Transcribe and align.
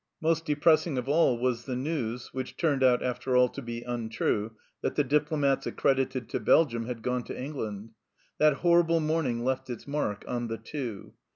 Most 0.19 0.45
depress 0.45 0.87
ing 0.87 0.97
of 0.97 1.07
all 1.07 1.37
was 1.37 1.65
the 1.65 1.75
news 1.75 2.33
which 2.33 2.57
turned 2.57 2.81
out 2.83 3.03
after 3.03 3.37
all 3.37 3.49
to 3.49 3.61
be 3.61 3.83
untrue 3.83 4.53
that 4.81 4.95
the 4.95 5.03
Diplomats 5.03 5.67
accredited 5.67 6.27
to 6.29 6.39
Belgium 6.39 6.87
had 6.87 7.03
gone 7.03 7.21
to 7.25 7.39
England. 7.39 7.91
That 8.39 8.53
horrible 8.65 8.99
morning 8.99 9.43
left 9.45 9.69
its 9.69 9.87
mark 9.87 10.25
on 10.27 10.47
the 10.47 10.57
Two. 10.57 11.13